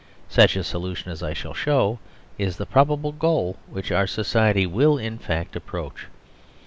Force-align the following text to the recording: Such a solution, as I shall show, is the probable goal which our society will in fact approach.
Such 0.29 0.55
a 0.55 0.63
solution, 0.63 1.11
as 1.11 1.21
I 1.21 1.33
shall 1.35 1.53
show, 1.53 1.99
is 2.39 2.57
the 2.57 2.65
probable 2.65 3.11
goal 3.11 3.57
which 3.69 3.91
our 3.91 4.07
society 4.07 4.65
will 4.65 4.97
in 4.97 5.19
fact 5.19 5.55
approach. 5.55 6.07